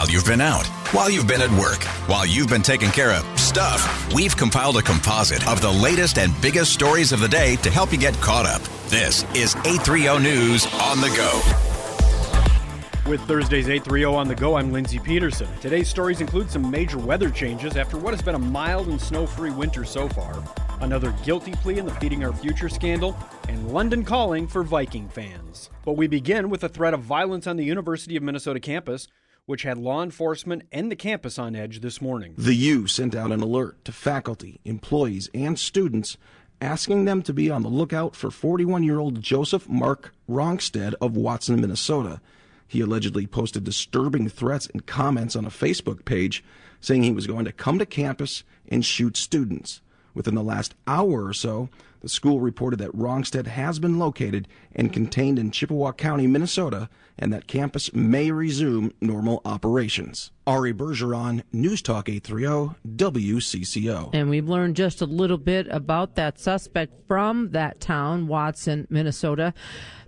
While 0.00 0.08
you've 0.08 0.24
been 0.24 0.40
out, 0.40 0.66
while 0.94 1.10
you've 1.10 1.26
been 1.26 1.42
at 1.42 1.50
work, 1.60 1.84
while 2.08 2.24
you've 2.24 2.48
been 2.48 2.62
taking 2.62 2.88
care 2.88 3.12
of 3.12 3.22
stuff, 3.38 4.10
we've 4.14 4.34
compiled 4.34 4.78
a 4.78 4.82
composite 4.82 5.46
of 5.46 5.60
the 5.60 5.70
latest 5.70 6.16
and 6.16 6.32
biggest 6.40 6.72
stories 6.72 7.12
of 7.12 7.20
the 7.20 7.28
day 7.28 7.56
to 7.56 7.70
help 7.70 7.92
you 7.92 7.98
get 7.98 8.14
caught 8.14 8.46
up. 8.46 8.62
This 8.88 9.24
is 9.34 9.56
830 9.56 10.22
News 10.22 10.66
on 10.72 11.02
the 11.02 11.08
go. 11.08 13.10
With 13.10 13.20
Thursday's 13.28 13.68
830 13.68 14.04
on 14.06 14.26
the 14.26 14.34
go, 14.34 14.56
I'm 14.56 14.72
Lindsay 14.72 14.98
Peterson. 14.98 15.48
Today's 15.60 15.90
stories 15.90 16.22
include 16.22 16.50
some 16.50 16.70
major 16.70 16.96
weather 16.96 17.28
changes 17.28 17.76
after 17.76 17.98
what 17.98 18.14
has 18.14 18.22
been 18.22 18.36
a 18.36 18.38
mild 18.38 18.88
and 18.88 18.98
snow 18.98 19.26
free 19.26 19.50
winter 19.50 19.84
so 19.84 20.08
far, 20.08 20.42
another 20.80 21.14
guilty 21.26 21.52
plea 21.56 21.76
in 21.76 21.84
the 21.84 21.92
Feeding 21.96 22.24
Our 22.24 22.32
Future 22.32 22.70
scandal, 22.70 23.14
and 23.50 23.70
London 23.70 24.06
calling 24.06 24.48
for 24.48 24.62
Viking 24.62 25.10
fans. 25.10 25.68
But 25.84 25.98
we 25.98 26.06
begin 26.06 26.48
with 26.48 26.64
a 26.64 26.70
threat 26.70 26.94
of 26.94 27.02
violence 27.02 27.46
on 27.46 27.58
the 27.58 27.64
University 27.64 28.16
of 28.16 28.22
Minnesota 28.22 28.60
campus, 28.60 29.06
which 29.46 29.62
had 29.62 29.78
law 29.78 30.02
enforcement 30.02 30.62
and 30.70 30.90
the 30.90 30.96
campus 30.96 31.38
on 31.38 31.56
edge 31.56 31.80
this 31.80 32.00
morning. 32.00 32.34
The 32.36 32.54
U 32.54 32.86
sent 32.86 33.14
out 33.14 33.32
an 33.32 33.40
alert 33.40 33.84
to 33.84 33.92
faculty, 33.92 34.60
employees, 34.64 35.28
and 35.34 35.58
students 35.58 36.16
asking 36.60 37.04
them 37.04 37.22
to 37.22 37.32
be 37.32 37.50
on 37.50 37.62
the 37.62 37.68
lookout 37.68 38.14
for 38.14 38.30
41 38.30 38.82
year 38.82 38.98
old 38.98 39.22
Joseph 39.22 39.68
Mark 39.68 40.14
Rongstead 40.28 40.94
of 41.00 41.16
Watson, 41.16 41.60
Minnesota. 41.60 42.20
He 42.66 42.80
allegedly 42.80 43.26
posted 43.26 43.64
disturbing 43.64 44.28
threats 44.28 44.66
and 44.66 44.86
comments 44.86 45.34
on 45.34 45.44
a 45.44 45.50
Facebook 45.50 46.04
page 46.04 46.44
saying 46.80 47.02
he 47.02 47.12
was 47.12 47.26
going 47.26 47.44
to 47.44 47.52
come 47.52 47.78
to 47.78 47.86
campus 47.86 48.44
and 48.68 48.84
shoot 48.84 49.16
students. 49.16 49.80
Within 50.14 50.34
the 50.34 50.42
last 50.42 50.74
hour 50.86 51.24
or 51.24 51.32
so, 51.32 51.68
the 52.00 52.08
school 52.08 52.40
reported 52.40 52.78
that 52.80 52.96
Rongstead 52.96 53.46
has 53.46 53.78
been 53.78 53.98
located 53.98 54.48
and 54.74 54.92
contained 54.92 55.38
in 55.38 55.50
Chippewa 55.50 55.92
County, 55.92 56.26
Minnesota, 56.26 56.88
and 57.18 57.32
that 57.32 57.46
campus 57.46 57.92
may 57.92 58.30
resume 58.30 58.92
normal 59.00 59.42
operations. 59.44 60.30
Ari 60.46 60.72
Bergeron, 60.72 61.42
News 61.52 61.82
Talk 61.82 62.08
830 62.08 62.76
WCCO. 62.96 64.10
And 64.12 64.30
we've 64.30 64.48
learned 64.48 64.74
just 64.76 65.00
a 65.00 65.06
little 65.06 65.38
bit 65.38 65.68
about 65.70 66.16
that 66.16 66.38
suspect 66.38 67.06
from 67.06 67.50
that 67.50 67.80
town, 67.80 68.26
Watson, 68.26 68.86
Minnesota. 68.90 69.52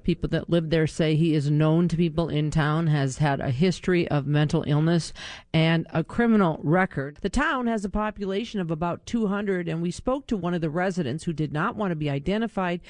People 0.02 0.28
that 0.30 0.50
live 0.50 0.70
there 0.70 0.88
say 0.88 1.14
he 1.14 1.34
is 1.34 1.48
known 1.48 1.86
to 1.86 1.96
people 1.96 2.28
in 2.28 2.50
town, 2.50 2.88
has 2.88 3.18
had 3.18 3.40
a 3.40 3.50
history 3.50 4.08
of 4.08 4.26
mental 4.26 4.64
illness 4.66 5.12
and 5.54 5.86
a 5.92 6.02
criminal 6.02 6.58
record. 6.64 7.18
The 7.20 7.30
town 7.30 7.68
has 7.68 7.84
a 7.84 7.88
population 7.88 8.58
of 8.58 8.72
about 8.72 9.06
200, 9.06 9.68
and 9.68 9.80
we 9.80 9.92
spoke 9.92 10.26
to 10.26 10.36
one 10.36 10.54
of 10.54 10.60
the 10.60 10.70
residents 10.70 11.22
who 11.22 11.32
did 11.32 11.52
not 11.52 11.76
want 11.82 11.90
to 11.90 11.96
be 11.96 12.10
identified. 12.10 12.80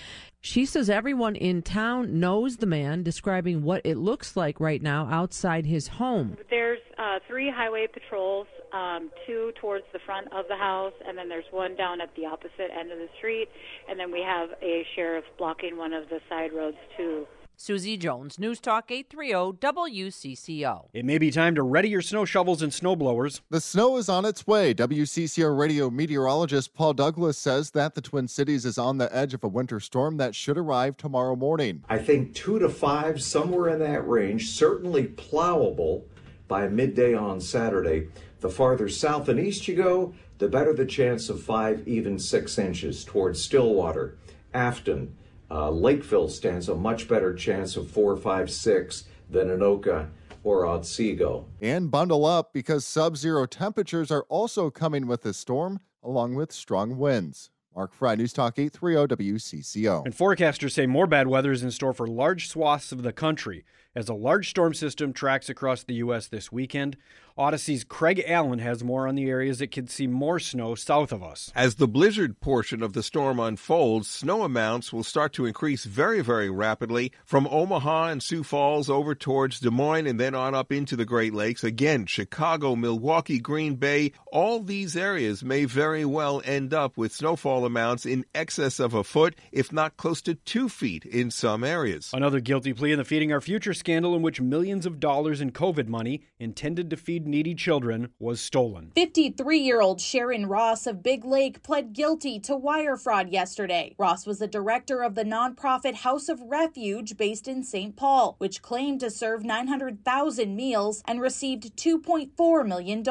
She 0.40 0.66
says 0.66 0.90
everyone 0.90 1.36
in 1.36 1.62
town 1.62 2.20
knows 2.20 2.56
the 2.58 2.66
man, 2.66 3.02
describing 3.02 3.62
what 3.62 3.80
it 3.84 3.96
looks 3.96 4.36
like 4.36 4.60
right 4.60 4.82
now 4.82 5.08
outside 5.10 5.66
his 5.66 5.88
home. 5.88 6.36
There's 6.50 6.80
uh, 6.98 7.20
three 7.28 7.50
highway 7.50 7.86
patrols, 7.92 8.46
um, 8.72 9.10
two 9.26 9.52
towards 9.60 9.84
the 9.92 9.98
front 10.04 10.26
of 10.32 10.46
the 10.48 10.56
house, 10.56 10.92
and 11.06 11.16
then 11.16 11.28
there's 11.28 11.44
one 11.50 11.76
down 11.76 12.00
at 12.00 12.14
the 12.16 12.26
opposite 12.26 12.70
end 12.78 12.92
of 12.92 12.98
the 12.98 13.08
street, 13.18 13.48
and 13.88 13.98
then 13.98 14.12
we 14.12 14.20
have 14.20 14.50
a 14.62 14.84
sheriff 14.94 15.24
blocking 15.38 15.76
one 15.76 15.92
of 15.92 16.08
the 16.08 16.20
side 16.28 16.52
roads 16.52 16.76
too. 16.96 17.26
Susie 17.56 17.96
Jones, 17.96 18.38
News 18.38 18.58
Talk 18.60 18.90
830 18.90 19.58
WCCO. 19.58 20.88
It 20.92 21.04
may 21.04 21.18
be 21.18 21.30
time 21.30 21.54
to 21.54 21.62
ready 21.62 21.88
your 21.88 22.02
snow 22.02 22.24
shovels 22.24 22.60
and 22.60 22.74
snow 22.74 22.96
blowers. 22.96 23.40
The 23.50 23.60
snow 23.60 23.98
is 23.98 24.08
on 24.08 24.24
its 24.24 24.46
way. 24.46 24.74
WCCO 24.74 25.56
radio 25.56 25.88
meteorologist 25.88 26.74
Paul 26.74 26.94
Douglas 26.94 27.38
says 27.38 27.70
that 27.70 27.94
the 27.94 28.00
Twin 28.00 28.26
Cities 28.26 28.64
is 28.64 28.78
on 28.78 28.98
the 28.98 29.14
edge 29.14 29.32
of 29.32 29.44
a 29.44 29.48
winter 29.48 29.78
storm 29.78 30.16
that 30.16 30.34
should 30.34 30.58
arrive 30.58 30.96
tomorrow 30.96 31.36
morning. 31.36 31.84
I 31.88 31.98
think 31.98 32.34
two 32.34 32.58
to 32.58 32.68
five, 32.68 33.22
somewhere 33.22 33.68
in 33.68 33.78
that 33.78 34.08
range, 34.08 34.50
certainly 34.50 35.04
plowable 35.04 36.04
by 36.48 36.66
midday 36.68 37.14
on 37.14 37.40
Saturday. 37.40 38.08
The 38.40 38.50
farther 38.50 38.88
south 38.88 39.28
and 39.28 39.38
east 39.38 39.68
you 39.68 39.76
go, 39.76 40.14
the 40.38 40.48
better 40.48 40.72
the 40.74 40.84
chance 40.84 41.28
of 41.28 41.40
five, 41.40 41.86
even 41.86 42.18
six 42.18 42.58
inches 42.58 43.04
towards 43.04 43.40
Stillwater, 43.40 44.18
Afton. 44.52 45.16
Uh, 45.52 45.70
Lakeville 45.70 46.30
stands 46.30 46.70
a 46.70 46.74
much 46.74 47.06
better 47.06 47.34
chance 47.34 47.76
of 47.76 47.90
four, 47.90 48.16
five, 48.16 48.50
six 48.50 49.04
than 49.28 49.48
Anoka 49.48 50.08
or 50.44 50.64
Otsego. 50.64 51.46
And 51.60 51.90
bundle 51.90 52.24
up 52.24 52.54
because 52.54 52.86
sub 52.86 53.18
zero 53.18 53.44
temperatures 53.44 54.10
are 54.10 54.24
also 54.30 54.70
coming 54.70 55.06
with 55.06 55.22
this 55.22 55.36
storm, 55.36 55.80
along 56.02 56.36
with 56.36 56.52
strong 56.52 56.96
winds. 56.96 57.50
Mark 57.74 57.92
Fry, 57.92 58.14
News 58.14 58.32
Talk 58.32 58.58
830 58.58 59.14
WCCO. 59.32 60.04
And 60.04 60.14
forecasters 60.14 60.72
say 60.72 60.86
more 60.86 61.06
bad 61.06 61.26
weather 61.28 61.52
is 61.52 61.62
in 61.62 61.70
store 61.70 61.92
for 61.92 62.06
large 62.06 62.48
swaths 62.48 62.92
of 62.92 63.02
the 63.02 63.12
country 63.12 63.64
as 63.94 64.08
a 64.08 64.14
large 64.14 64.48
storm 64.48 64.72
system 64.74 65.12
tracks 65.12 65.48
across 65.48 65.82
the 65.82 65.94
U.S. 65.94 66.26
this 66.28 66.50
weekend. 66.50 66.96
Audacy's 67.36 67.84
Craig 67.84 68.22
Allen 68.26 68.58
has 68.58 68.84
more 68.84 69.08
on 69.08 69.14
the 69.14 69.28
areas 69.28 69.58
that 69.58 69.72
could 69.72 69.88
see 69.88 70.06
more 70.06 70.38
snow 70.38 70.74
south 70.74 71.12
of 71.12 71.22
us. 71.22 71.50
As 71.54 71.76
the 71.76 71.88
blizzard 71.88 72.40
portion 72.40 72.82
of 72.82 72.92
the 72.92 73.02
storm 73.02 73.40
unfolds, 73.40 74.08
snow 74.08 74.42
amounts 74.42 74.92
will 74.92 75.02
start 75.02 75.32
to 75.34 75.46
increase 75.46 75.84
very, 75.84 76.20
very 76.20 76.50
rapidly 76.50 77.12
from 77.24 77.46
Omaha 77.46 78.08
and 78.08 78.22
Sioux 78.22 78.42
Falls 78.42 78.90
over 78.90 79.14
towards 79.14 79.60
Des 79.60 79.70
Moines 79.70 80.06
and 80.06 80.20
then 80.20 80.34
on 80.34 80.54
up 80.54 80.70
into 80.70 80.94
the 80.96 81.04
Great 81.04 81.32
Lakes. 81.32 81.64
Again, 81.64 82.06
Chicago, 82.06 82.76
Milwaukee, 82.76 83.38
Green 83.38 83.76
Bay, 83.76 84.12
all 84.30 84.60
these 84.60 84.96
areas 84.96 85.42
may 85.42 85.64
very 85.64 86.04
well 86.04 86.42
end 86.44 86.74
up 86.74 86.96
with 86.96 87.12
snowfall 87.12 87.64
amounts 87.64 88.04
in 88.04 88.26
excess 88.34 88.78
of 88.78 88.92
a 88.94 89.04
foot, 89.04 89.34
if 89.52 89.72
not 89.72 89.96
close 89.96 90.20
to 90.22 90.34
two 90.34 90.68
feet 90.68 91.04
in 91.04 91.30
some 91.30 91.64
areas. 91.64 92.10
Another 92.12 92.40
guilty 92.40 92.72
plea 92.72 92.92
in 92.92 92.98
the 92.98 93.04
Feeding 93.04 93.32
Our 93.32 93.40
Future 93.40 93.74
scandal 93.74 94.14
in 94.14 94.22
which 94.22 94.40
millions 94.40 94.84
of 94.84 95.00
dollars 95.00 95.40
in 95.40 95.50
COVID 95.52 95.88
money 95.88 96.22
intended 96.38 96.90
to 96.90 96.96
feed 96.96 97.21
needy 97.26 97.54
children 97.54 98.10
was 98.18 98.40
stolen. 98.40 98.92
53 98.94 99.58
year 99.58 99.80
old 99.80 100.00
Sharon 100.00 100.46
Ross 100.46 100.86
of 100.86 101.02
Big 101.02 101.24
Lake 101.24 101.62
pled 101.62 101.92
guilty 101.92 102.38
to 102.40 102.56
wire 102.56 102.96
fraud 102.96 103.30
yesterday. 103.30 103.94
Ross 103.98 104.26
was 104.26 104.38
the 104.38 104.46
director 104.46 105.02
of 105.02 105.14
the 105.14 105.24
nonprofit 105.24 105.94
House 105.94 106.28
of 106.28 106.40
Refuge 106.42 107.16
based 107.16 107.48
in 107.48 107.62
St. 107.62 107.96
Paul, 107.96 108.34
which 108.38 108.62
claimed 108.62 109.00
to 109.00 109.10
serve 109.10 109.44
900,000 109.44 110.56
meals 110.56 111.02
and 111.06 111.20
received 111.20 111.76
$2.4 111.76 112.66
million. 112.66 113.02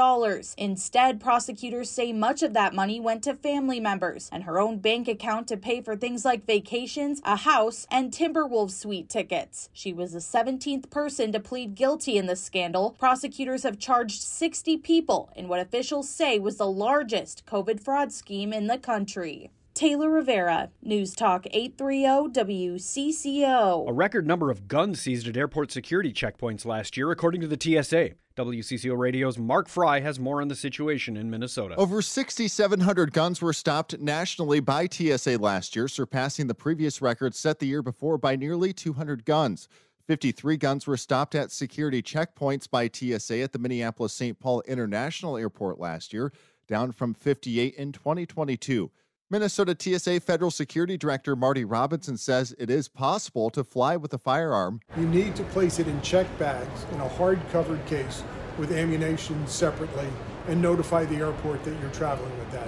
Instead, 0.57 1.19
prosecutors 1.19 1.89
say 1.89 2.11
much 2.11 2.43
of 2.43 2.53
that 2.53 2.73
money 2.73 2.99
went 2.99 3.23
to 3.23 3.33
family 3.33 3.79
members 3.79 4.29
and 4.31 4.43
her 4.43 4.59
own 4.59 4.77
bank 4.77 5.07
account 5.07 5.47
to 5.47 5.57
pay 5.57 5.81
for 5.81 5.95
things 5.95 6.25
like 6.25 6.45
vacations, 6.45 7.21
a 7.23 7.37
house, 7.37 7.87
and 7.89 8.11
Timberwolves 8.11 8.71
suite 8.71 9.09
tickets. 9.09 9.69
She 9.73 9.93
was 9.93 10.13
the 10.13 10.19
17th 10.19 10.89
person 10.89 11.31
to 11.31 11.39
plead 11.39 11.75
guilty 11.75 12.17
in 12.17 12.25
the 12.25 12.35
scandal. 12.35 12.95
Prosecutors 12.99 13.63
have 13.63 13.79
charged 13.79 14.00
charged 14.01 14.23
60 14.23 14.77
people 14.77 15.31
in 15.35 15.47
what 15.47 15.59
officials 15.59 16.09
say 16.09 16.39
was 16.39 16.57
the 16.57 16.65
largest 16.65 17.45
COVID 17.45 17.79
fraud 17.79 18.11
scheme 18.11 18.51
in 18.51 18.65
the 18.65 18.79
country. 18.79 19.51
Taylor 19.75 20.09
Rivera, 20.09 20.71
News 20.81 21.13
Talk 21.13 21.45
830 21.51 22.33
WCCO. 22.33 23.87
A 23.87 23.93
record 23.93 24.25
number 24.25 24.49
of 24.49 24.67
guns 24.67 25.01
seized 25.01 25.27
at 25.27 25.37
airport 25.37 25.71
security 25.71 26.11
checkpoints 26.11 26.65
last 26.65 26.97
year, 26.97 27.11
according 27.11 27.41
to 27.41 27.47
the 27.47 27.59
TSA. 27.61 28.15
WCCO 28.35 28.97
Radio's 28.97 29.37
Mark 29.37 29.69
Fry 29.69 29.99
has 29.99 30.19
more 30.19 30.41
on 30.41 30.47
the 30.47 30.55
situation 30.55 31.15
in 31.15 31.29
Minnesota. 31.29 31.75
Over 31.75 32.01
6,700 32.01 33.13
guns 33.13 33.39
were 33.39 33.53
stopped 33.53 33.99
nationally 33.99 34.61
by 34.61 34.87
TSA 34.87 35.37
last 35.37 35.75
year, 35.75 35.87
surpassing 35.87 36.47
the 36.47 36.55
previous 36.55 37.03
record 37.03 37.35
set 37.35 37.59
the 37.59 37.67
year 37.67 37.83
before 37.83 38.17
by 38.17 38.35
nearly 38.35 38.73
200 38.73 39.25
guns. 39.25 39.67
53 40.11 40.57
guns 40.57 40.85
were 40.85 40.97
stopped 40.97 41.35
at 41.35 41.53
security 41.53 42.01
checkpoints 42.01 42.69
by 42.69 42.89
TSA 42.91 43.39
at 43.39 43.53
the 43.53 43.59
Minneapolis 43.59 44.11
St. 44.11 44.37
Paul 44.37 44.59
International 44.67 45.37
Airport 45.37 45.79
last 45.79 46.11
year, 46.11 46.33
down 46.67 46.91
from 46.91 47.13
58 47.13 47.75
in 47.75 47.93
2022. 47.93 48.91
Minnesota 49.29 49.73
TSA 49.79 50.19
Federal 50.19 50.51
Security 50.51 50.97
Director 50.97 51.37
Marty 51.37 51.63
Robinson 51.63 52.17
says 52.17 52.53
it 52.59 52.69
is 52.69 52.89
possible 52.89 53.49
to 53.51 53.63
fly 53.63 53.95
with 53.95 54.13
a 54.13 54.17
firearm. 54.17 54.81
You 54.97 55.07
need 55.07 55.33
to 55.37 55.43
place 55.45 55.79
it 55.79 55.87
in 55.87 56.01
check 56.01 56.27
bags 56.37 56.85
in 56.91 56.99
a 56.99 57.07
hard 57.07 57.39
covered 57.53 57.85
case 57.85 58.21
with 58.57 58.73
ammunition 58.73 59.47
separately 59.47 60.09
and 60.49 60.61
notify 60.61 61.05
the 61.05 61.15
airport 61.15 61.63
that 61.63 61.79
you're 61.79 61.89
traveling 61.91 62.37
with 62.37 62.51
that. 62.51 62.67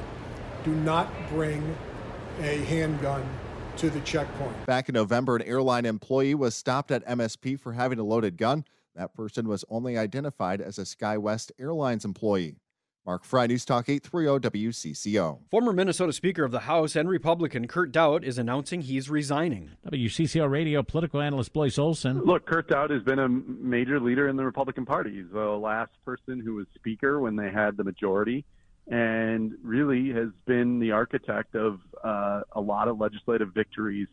Do 0.63 0.73
not 0.73 1.11
bring 1.27 1.75
a 2.39 2.59
handgun 2.59 3.27
to 3.77 3.89
the 3.89 3.99
checkpoint. 4.01 4.65
Back 4.65 4.89
in 4.89 4.93
November, 4.93 5.35
an 5.35 5.41
airline 5.43 5.85
employee 5.85 6.35
was 6.35 6.55
stopped 6.55 6.91
at 6.91 7.05
MSP 7.07 7.59
for 7.59 7.73
having 7.73 7.99
a 7.99 8.03
loaded 8.03 8.37
gun. 8.37 8.65
That 8.95 9.13
person 9.13 9.47
was 9.47 9.65
only 9.69 9.97
identified 9.97 10.61
as 10.61 10.77
a 10.77 10.83
SkyWest 10.83 11.51
Airlines 11.59 12.05
employee. 12.05 12.57
Mark 13.05 13.25
Fry, 13.25 13.47
News 13.47 13.65
Talk 13.65 13.89
830 13.89 14.47
WCCO. 14.49 15.39
Former 15.51 15.73
Minnesota 15.73 16.13
Speaker 16.13 16.45
of 16.45 16.51
the 16.51 16.61
House 16.61 16.95
and 16.95 17.09
Republican 17.09 17.67
Kurt 17.67 17.91
Daudt 17.91 18.23
is 18.23 18.37
announcing 18.37 18.81
he's 18.81 19.09
resigning. 19.09 19.71
WCCO 19.91 20.49
radio 20.49 20.81
political 20.83 21.19
analyst 21.19 21.51
Blois 21.51 21.77
Olson. 21.77 22.21
Look, 22.23 22.45
Kurt 22.45 22.69
Daudt 22.69 22.91
has 22.91 23.03
been 23.03 23.19
a 23.19 23.27
major 23.27 23.99
leader 23.99 24.29
in 24.29 24.37
the 24.37 24.45
Republican 24.45 24.85
Party. 24.85 25.11
He's 25.15 25.31
the 25.33 25.41
last 25.41 25.91
person 26.05 26.39
who 26.39 26.55
was 26.55 26.67
Speaker 26.75 27.19
when 27.19 27.35
they 27.35 27.51
had 27.51 27.75
the 27.75 27.83
majority 27.83 28.45
and 28.87 29.53
really 29.63 30.09
has 30.11 30.29
been 30.45 30.79
the 30.79 30.91
architect 30.91 31.55
of 31.55 31.79
uh, 32.03 32.41
a 32.53 32.61
lot 32.61 32.87
of 32.87 32.99
legislative 32.99 33.53
victories 33.53 34.07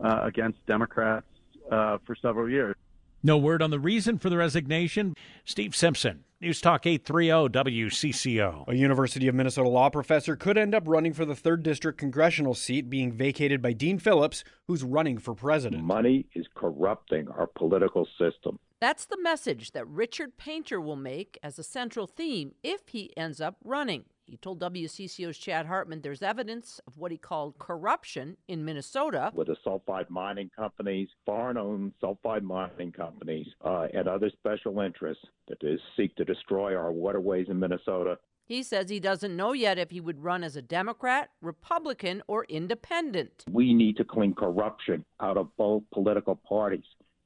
uh, 0.00 0.20
against 0.22 0.64
Democrats 0.66 1.26
uh, 1.70 1.98
for 2.06 2.16
several 2.16 2.48
years. 2.48 2.76
No 3.22 3.38
word 3.38 3.62
on 3.62 3.70
the 3.70 3.80
reason 3.80 4.18
for 4.18 4.30
the 4.30 4.36
resignation. 4.36 5.14
Steve 5.44 5.74
Simpson, 5.74 6.24
News 6.40 6.60
Talk 6.60 6.86
830 6.86 7.48
WCCO. 7.58 8.68
A 8.68 8.74
University 8.76 9.26
of 9.26 9.34
Minnesota 9.34 9.68
law 9.68 9.88
professor 9.88 10.36
could 10.36 10.58
end 10.58 10.74
up 10.74 10.84
running 10.86 11.12
for 11.12 11.24
the 11.24 11.34
3rd 11.34 11.62
District 11.62 11.98
congressional 11.98 12.54
seat 12.54 12.90
being 12.90 13.10
vacated 13.10 13.62
by 13.62 13.72
Dean 13.72 13.98
Phillips, 13.98 14.44
who's 14.68 14.84
running 14.84 15.18
for 15.18 15.34
president. 15.34 15.82
Money 15.82 16.26
is 16.34 16.46
corrupting 16.54 17.28
our 17.28 17.46
political 17.46 18.06
system. 18.18 18.58
That's 18.80 19.06
the 19.06 19.20
message 19.20 19.72
that 19.72 19.88
Richard 19.88 20.36
Painter 20.36 20.80
will 20.80 20.96
make 20.96 21.38
as 21.42 21.58
a 21.58 21.64
central 21.64 22.06
theme 22.06 22.52
if 22.62 22.88
he 22.88 23.16
ends 23.16 23.40
up 23.40 23.56
running. 23.64 24.04
He 24.26 24.36
told 24.36 24.60
WCCO's 24.60 25.38
Chad 25.38 25.66
Hartman 25.66 26.00
there's 26.00 26.22
evidence 26.22 26.80
of 26.88 26.98
what 26.98 27.12
he 27.12 27.16
called 27.16 27.58
corruption 27.58 28.36
in 28.48 28.64
Minnesota. 28.64 29.30
With 29.32 29.46
the 29.46 29.56
sulfide 29.64 30.10
mining 30.10 30.50
companies, 30.54 31.08
foreign 31.24 31.56
owned 31.56 31.92
sulfide 32.02 32.42
mining 32.42 32.90
companies, 32.90 33.46
uh, 33.64 33.86
and 33.94 34.08
other 34.08 34.28
special 34.30 34.80
interests 34.80 35.24
that 35.46 35.62
is, 35.62 35.80
seek 35.96 36.14
to 36.16 36.24
destroy 36.24 36.74
our 36.74 36.90
waterways 36.90 37.46
in 37.48 37.60
Minnesota. 37.60 38.18
He 38.46 38.62
says 38.64 38.90
he 38.90 39.00
doesn't 39.00 39.36
know 39.36 39.52
yet 39.52 39.78
if 39.78 39.90
he 39.90 40.00
would 40.00 40.22
run 40.22 40.42
as 40.42 40.56
a 40.56 40.62
Democrat, 40.62 41.30
Republican, 41.40 42.22
or 42.26 42.44
independent. 42.48 43.44
We 43.50 43.74
need 43.74 43.96
to 43.98 44.04
clean 44.04 44.34
corruption 44.34 45.04
out 45.20 45.36
of 45.36 45.56
both 45.56 45.84
political 45.92 46.34
parties. 46.34 46.84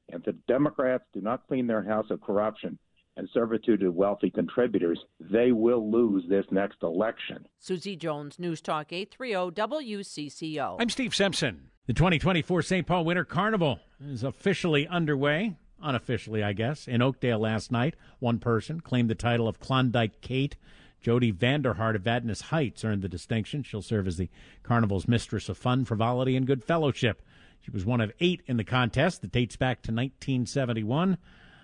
And 0.09 0.19
if 0.19 0.25
the 0.25 0.33
Democrats 0.47 1.05
do 1.13 1.21
not 1.21 1.47
clean 1.47 1.67
their 1.67 1.83
house 1.83 2.09
of 2.11 2.21
corruption, 2.21 2.77
and 3.17 3.27
servitude 3.33 3.81
to 3.81 3.89
wealthy 3.89 4.29
contributors, 4.29 4.99
they 5.19 5.51
will 5.51 5.91
lose 5.91 6.23
this 6.29 6.45
next 6.51 6.77
election. 6.83 7.45
Susie 7.59 7.95
Jones, 7.95 8.39
News 8.39 8.61
Talk 8.61 8.91
830 8.93 9.51
WCCO. 9.61 10.77
I'm 10.79 10.89
Steve 10.89 11.15
Simpson. 11.15 11.71
The 11.87 11.93
2024 11.93 12.61
St. 12.61 12.87
Paul 12.87 13.05
Winter 13.05 13.25
Carnival 13.25 13.79
is 14.03 14.23
officially 14.23 14.87
underway. 14.87 15.57
Unofficially, 15.83 16.43
I 16.43 16.53
guess. 16.53 16.87
In 16.87 17.01
Oakdale 17.01 17.39
last 17.39 17.71
night, 17.71 17.95
one 18.19 18.37
person 18.37 18.81
claimed 18.81 19.09
the 19.09 19.15
title 19.15 19.47
of 19.47 19.59
Klondike 19.59 20.21
Kate. 20.21 20.55
Jody 21.01 21.31
Vanderhart 21.31 21.95
of 21.95 22.03
Vadnais 22.03 22.43
Heights 22.43 22.85
earned 22.85 23.01
the 23.01 23.09
distinction. 23.09 23.63
She'll 23.63 23.81
serve 23.81 24.07
as 24.07 24.17
the 24.17 24.29
carnival's 24.61 25.07
mistress 25.07 25.49
of 25.49 25.57
fun, 25.57 25.83
frivolity, 25.83 26.35
and 26.35 26.45
good 26.45 26.63
fellowship. 26.63 27.23
She 27.59 27.71
was 27.71 27.85
one 27.85 28.01
of 28.01 28.11
eight 28.19 28.41
in 28.45 28.57
the 28.57 28.63
contest 28.63 29.21
that 29.21 29.31
dates 29.31 29.55
back 29.55 29.81
to 29.83 29.91
1971. 29.91 31.17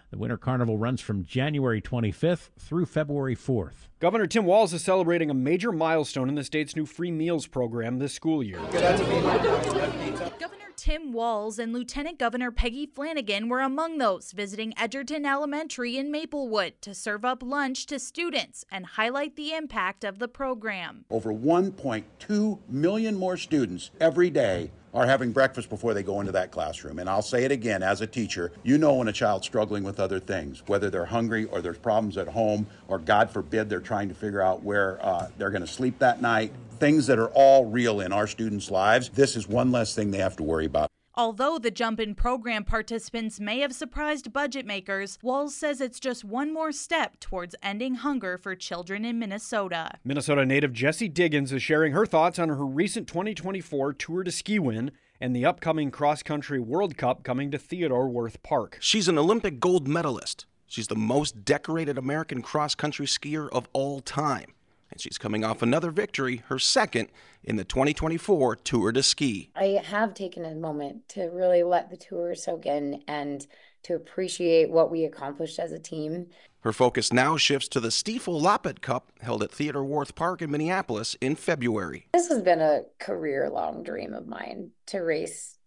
The 0.10 0.18
Winter 0.18 0.38
Carnival 0.38 0.78
runs 0.78 1.02
from 1.02 1.26
January 1.26 1.82
25th 1.82 2.52
through 2.58 2.86
February 2.86 3.36
4th. 3.36 3.90
Governor 4.00 4.26
Tim 4.26 4.46
Walz 4.46 4.72
is 4.72 4.82
celebrating 4.82 5.30
a 5.30 5.34
major 5.34 5.74
milestone 5.74 6.30
in 6.30 6.36
the 6.36 6.46
state's 6.46 6.78
new 6.78 6.86
free 6.86 7.12
meals 7.12 7.46
program 7.46 8.00
this 8.00 8.14
school 8.14 8.42
year. 8.42 8.60
Governor 8.72 10.68
Tim 10.78 11.12
Walz 11.12 11.60
and 11.60 11.74
Lieutenant 11.74 12.20
Governor 12.20 12.52
Peggy 12.52 12.86
Flanagan 12.86 13.50
were 13.50 13.60
among 13.60 13.98
those 13.98 14.32
visiting 14.32 14.74
Edgerton 14.80 15.26
Elementary 15.26 15.98
in 15.98 16.10
Maplewood 16.10 16.82
to 16.84 16.94
serve 16.94 17.26
up 17.26 17.44
lunch 17.44 17.86
to 17.88 18.00
students 18.00 18.64
and 18.72 18.86
highlight 18.86 19.36
the 19.36 19.54
impact 19.54 20.06
of 20.06 20.20
the 20.20 20.30
program. 20.30 21.04
Over 21.10 21.34
1.2 21.34 22.60
million 22.70 23.18
more 23.18 23.36
students 23.36 23.92
every 24.00 24.30
day 24.30 24.72
are 24.98 25.06
having 25.06 25.32
breakfast 25.32 25.70
before 25.70 25.94
they 25.94 26.02
go 26.02 26.22
into 26.22 26.32
that 26.32 26.50
classroom. 26.50 26.98
And 26.98 27.08
I'll 27.08 27.22
say 27.22 27.46
it 27.46 27.52
again 27.52 27.84
as 27.84 28.02
a 28.02 28.08
teacher 28.08 28.52
you 28.64 28.80
know 28.80 28.96
when 28.96 29.08
a 29.08 29.14
child's 29.14 29.46
struggling 29.46 29.84
with 29.84 30.00
other 30.00 30.20
things, 30.20 30.64
whether 30.66 30.90
they're 30.90 31.06
hungry 31.06 31.46
or 31.46 31.62
there's 31.62 31.78
problems 31.78 32.18
at 32.18 32.28
home, 32.28 32.66
or 32.88 32.98
God 32.98 33.30
forbid, 33.30 33.70
they're 33.70 33.80
trying 33.80 34.10
to 34.10 34.16
figure 34.16 34.42
out 34.42 34.64
where 34.64 34.98
uh, 35.06 35.30
they're 35.38 35.52
going 35.52 35.62
to 35.62 35.68
sleep 35.68 36.00
that 36.00 36.20
night. 36.20 36.52
Things 36.80 37.06
that 37.08 37.20
are 37.20 37.30
all 37.36 37.66
real 37.66 38.02
in 38.02 38.12
our 38.12 38.26
students' 38.26 38.72
lives. 38.72 39.10
This 39.10 39.36
is 39.36 39.48
one 39.48 39.72
less 39.72 39.94
thing 39.94 40.10
they 40.10 40.18
have 40.18 40.36
to 40.38 40.44
worry 40.44 40.66
about. 40.66 40.90
Although 41.20 41.58
the 41.58 41.72
jump 41.72 42.00
in 42.00 42.14
program 42.14 42.64
participants 42.64 43.40
may 43.40 43.62
have 43.62 43.74
surprised 43.74 44.32
budget 44.32 44.68
makers, 44.68 45.18
Walz 45.24 45.56
says 45.56 45.82
it's 45.82 46.00
just 46.00 46.24
one 46.24 46.54
more 46.54 46.72
step 46.72 47.20
towards 47.20 47.56
ending 47.64 47.96
hunger 47.96 48.38
for 48.38 48.56
children 48.56 49.04
in 49.04 49.18
Minnesota. 49.18 49.98
Minnesota 50.04 50.46
native 50.46 50.74
Jessie 50.74 51.10
Diggins 51.10 51.52
is 51.52 51.64
sharing 51.64 51.94
her 51.94 52.06
thoughts 52.06 52.38
on 52.38 52.50
her 52.50 52.64
recent 52.64 53.08
2024 53.08 53.94
Tour 53.94 54.22
de 54.22 54.32
Ski 54.32 54.60
win 54.60 54.92
and 55.20 55.36
the 55.36 55.44
upcoming 55.44 55.90
cross 55.90 56.22
country 56.22 56.60
World 56.60 56.98
Cup 56.98 57.24
coming 57.24 57.50
to 57.50 57.58
Theodore 57.58 58.10
Wirth 58.10 58.44
Park. 58.44 58.78
She's 58.80 59.08
an 59.08 59.18
Olympic 59.18 59.60
gold 59.60 59.88
medalist. 59.88 60.46
She's 60.68 60.88
the 60.88 60.96
most 60.96 61.44
decorated 61.44 61.98
American 61.98 62.44
cross 62.44 62.76
country 62.76 63.08
skier 63.08 63.50
of 63.50 63.68
all 63.74 64.02
time 64.02 64.54
and 64.98 65.02
she's 65.04 65.20
coming 65.20 65.44
off 65.44 65.62
another 65.62 65.92
victory, 65.92 66.42
her 66.48 66.58
second 66.58 67.10
in 67.44 67.56
the 67.56 67.64
2024 67.64 68.56
Tour 68.56 68.92
de 68.92 69.04
Ski. 69.04 69.52
I 69.56 69.80
have 69.86 70.16
taken 70.16 70.44
a 70.44 70.56
moment 70.56 71.08
to 71.10 71.26
really 71.26 71.62
let 71.62 71.92
the 71.92 71.98
tour 71.98 72.34
soak 72.34 72.66
in 72.66 73.04
and 73.08 73.46
to 73.84 73.94
appreciate 73.94 74.72
what 74.72 74.90
we 74.90 75.06
accomplished 75.06 75.60
as 75.60 75.72
a 75.72 75.78
team. 75.78 76.30
Her 76.62 76.74
focus 76.74 77.14
now 77.14 77.38
shifts 77.38 77.68
to 77.70 77.80
the 77.80 77.90
Stifel 77.90 78.42
Loppet 78.42 78.82
Cup 78.82 79.12
held 79.22 79.44
at 79.44 79.52
Theodore 79.52 79.86
Wirth 79.86 80.16
Park 80.16 80.42
in 80.42 80.50
Minneapolis 80.50 81.16
in 81.22 81.36
February. 81.36 82.08
This 82.14 82.30
has 82.30 82.42
been 82.42 82.60
a 82.60 82.82
career 82.98 83.52
long 83.52 83.84
dream 83.84 84.16
of 84.16 84.26
mine 84.26 84.72
to 84.88 85.02
race 85.02 85.60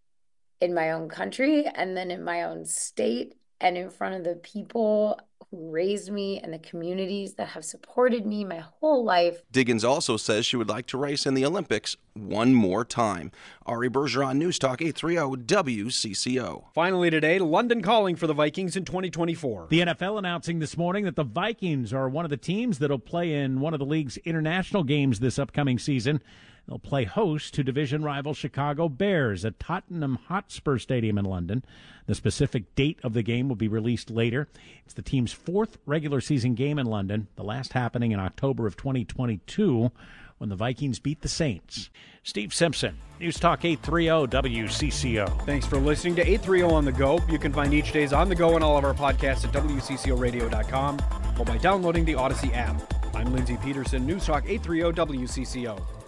in 0.61 0.75
my 0.75 0.91
own 0.91 1.09
country 1.09 1.67
and 1.73 1.97
then 1.97 2.11
in 2.11 2.25
my 2.25 2.43
own 2.43 2.65
state 2.65 3.37
and 3.61 3.79
in 3.79 3.91
front 3.91 4.17
of 4.17 4.25
the 4.25 4.35
people 4.35 5.21
who 5.51 5.71
raised 5.71 6.11
me 6.13 6.39
and 6.39 6.53
the 6.53 6.59
communities 6.59 7.35
that 7.35 7.49
have 7.49 7.65
supported 7.65 8.25
me 8.25 8.45
my 8.45 8.59
whole 8.59 9.05
life. 9.05 9.43
Diggins 9.51 9.85
also 9.85 10.17
says 10.17 10.47
she 10.47 10.57
would 10.57 10.69
like 10.69 10.87
to 10.87 10.99
race 10.99 11.27
in 11.27 11.35
the 11.35 11.45
Olympics 11.45 11.97
one 12.15 12.55
more 12.55 12.85
time. 12.85 13.33
Ari 13.67 13.91
Bergeron, 13.91 14.37
News 14.37 14.59
Talk 14.59 14.81
830 14.81 15.45
WCCO. 15.45 16.65
Finally 16.73 17.11
today, 17.11 17.39
London 17.41 17.83
calling 17.83 18.15
for 18.15 18.29
the 18.29 18.35
Vikings 18.35 18.77
in 18.77 18.85
2024. 18.85 19.67
The 19.71 19.81
NFL 19.81 20.19
announcing 20.19 20.61
this 20.61 20.77
morning 20.77 21.05
that 21.05 21.17
the 21.17 21.25
Vikings 21.25 21.93
are 21.93 22.09
one 22.09 22.25
of 22.25 22.31
the 22.31 22.37
teams 22.37 22.79
that'll 22.79 22.99
play 22.99 23.33
in 23.35 23.61
one 23.61 23.73
of 23.73 23.81
the 23.81 23.87
league's 23.87 24.19
international 24.19 24.85
games 24.85 25.19
this 25.19 25.39
upcoming 25.39 25.79
season. 25.79 26.23
They'll 26.71 26.79
play 26.79 27.03
host 27.03 27.53
to 27.55 27.65
division 27.65 28.05
rival 28.05 28.33
Chicago 28.33 28.89
Bears 28.89 29.45
at 29.45 29.59
Tottenham 29.59 30.21
Hotspur 30.29 30.79
Stadium 30.79 31.19
in 31.19 31.25
London. 31.25 31.65
The 32.07 32.15
specific 32.15 32.77
date 32.77 33.01
of 33.03 33.13
the 33.13 33.25
game 33.25 33.49
will 33.49 33.57
be 33.57 33.67
released 33.67 34.09
later. 34.09 34.47
It's 34.85 34.95
the 34.95 35.03
team's 35.03 35.33
fourth 35.33 35.79
regular 35.85 36.21
season 36.21 36.55
game 36.55 36.79
in 36.79 36.87
London, 36.87 37.27
the 37.35 37.43
last 37.43 37.73
happening 37.73 38.13
in 38.13 38.21
October 38.21 38.69
of 38.69 38.77
2022 38.77 39.91
when 40.39 40.49
the 40.49 40.55
Vikings 40.55 41.01
beat 41.01 41.23
the 41.23 41.29
Saints. 41.29 41.91
Steve 42.23 42.55
Simpson, 42.55 42.97
News 43.19 43.41
Talk 43.41 43.65
830 43.65 44.29
WCCO. 44.39 45.45
Thanks 45.45 45.67
for 45.67 45.79
listening 45.79 46.15
to 46.15 46.23
830 46.23 46.63
on 46.63 46.85
the 46.85 46.93
go. 46.93 47.21
You 47.29 47.41
can 47.41 47.53
find 47.53 47.75
each 47.75 47.91
day's 47.91 48.13
on 48.13 48.29
the 48.29 48.37
go 48.37 48.55
and 48.55 48.63
all 48.63 48.79
of 48.79 48.85
our 48.85 48.95
podcasts 48.95 49.45
at 49.45 49.53
WCCOradio.com 49.53 51.01
or 51.37 51.45
by 51.45 51.59
downloading 51.59 52.05
the 52.05 52.15
Audacy 52.15 52.55
app. 52.55 52.81
I'm 53.13 53.33
Lindsey 53.33 53.57
Peterson, 53.57 54.07
News 54.07 54.25
Talk 54.25 54.45
830 54.47 55.17
WCCO. 55.17 56.00